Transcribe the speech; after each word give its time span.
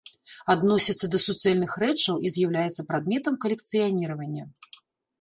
Адносіцца 0.53 1.09
да 1.17 1.19
суцэльных 1.25 1.77
рэчаў 1.85 2.15
і 2.29 2.33
з'яўляецца 2.39 2.89
прадметам 2.91 3.41
калекцыяніравання. 3.47 4.43